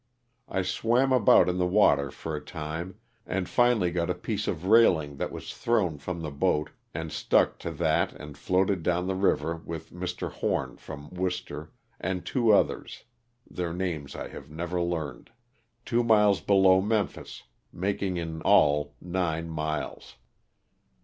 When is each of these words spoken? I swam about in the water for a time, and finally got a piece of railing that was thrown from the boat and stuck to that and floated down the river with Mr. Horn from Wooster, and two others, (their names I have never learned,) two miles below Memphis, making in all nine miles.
I 0.49 0.63
swam 0.63 1.13
about 1.13 1.47
in 1.47 1.59
the 1.59 1.67
water 1.67 2.09
for 2.09 2.35
a 2.35 2.43
time, 2.43 2.95
and 3.27 3.47
finally 3.47 3.91
got 3.91 4.09
a 4.09 4.15
piece 4.15 4.47
of 4.47 4.65
railing 4.65 5.17
that 5.17 5.31
was 5.31 5.53
thrown 5.55 5.99
from 5.99 6.23
the 6.23 6.31
boat 6.31 6.71
and 6.91 7.11
stuck 7.11 7.59
to 7.59 7.69
that 7.73 8.11
and 8.13 8.35
floated 8.35 8.81
down 8.81 9.05
the 9.05 9.13
river 9.13 9.57
with 9.57 9.91
Mr. 9.93 10.31
Horn 10.31 10.77
from 10.77 11.11
Wooster, 11.11 11.71
and 11.99 12.25
two 12.25 12.51
others, 12.51 13.03
(their 13.47 13.73
names 13.73 14.15
I 14.15 14.29
have 14.29 14.49
never 14.49 14.81
learned,) 14.81 15.29
two 15.85 16.03
miles 16.03 16.41
below 16.41 16.81
Memphis, 16.81 17.43
making 17.71 18.17
in 18.17 18.41
all 18.41 18.95
nine 18.99 19.49
miles. 19.51 20.15